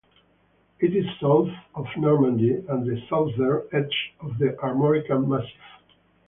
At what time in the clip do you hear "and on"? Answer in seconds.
2.55-2.87